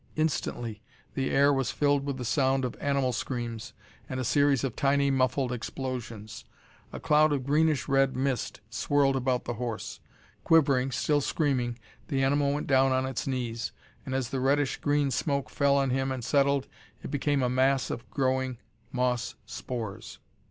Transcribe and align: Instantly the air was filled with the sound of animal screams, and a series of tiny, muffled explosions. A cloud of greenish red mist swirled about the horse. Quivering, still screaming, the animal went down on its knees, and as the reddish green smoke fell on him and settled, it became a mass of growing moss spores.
Instantly 0.15 0.81
the 1.13 1.29
air 1.29 1.53
was 1.53 1.69
filled 1.69 2.07
with 2.07 2.17
the 2.17 2.25
sound 2.25 2.65
of 2.65 2.75
animal 2.79 3.13
screams, 3.13 3.73
and 4.09 4.19
a 4.19 4.23
series 4.23 4.63
of 4.63 4.75
tiny, 4.75 5.11
muffled 5.11 5.51
explosions. 5.51 6.43
A 6.91 6.99
cloud 6.99 7.31
of 7.31 7.45
greenish 7.45 7.87
red 7.87 8.15
mist 8.15 8.61
swirled 8.71 9.15
about 9.15 9.45
the 9.45 9.53
horse. 9.61 9.99
Quivering, 10.43 10.89
still 10.89 11.21
screaming, 11.21 11.77
the 12.07 12.23
animal 12.23 12.51
went 12.51 12.65
down 12.65 12.91
on 12.91 13.05
its 13.05 13.27
knees, 13.27 13.73
and 14.03 14.15
as 14.15 14.29
the 14.29 14.39
reddish 14.39 14.77
green 14.77 15.11
smoke 15.11 15.51
fell 15.51 15.77
on 15.77 15.91
him 15.91 16.11
and 16.11 16.23
settled, 16.25 16.65
it 17.03 17.11
became 17.11 17.43
a 17.43 17.47
mass 17.49 17.91
of 17.91 18.09
growing 18.09 18.57
moss 18.91 19.35
spores. 19.45 20.17